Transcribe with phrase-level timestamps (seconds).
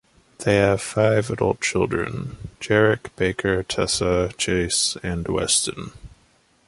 [0.39, 5.91] They have five adult children, Jarek, Baker, Tessa, Chase and Weston.